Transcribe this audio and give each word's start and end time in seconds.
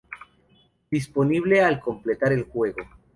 Disponible 0.89 1.61
al 1.61 1.79
completar 1.79 2.33
el 2.33 2.45
juego 2.45 2.79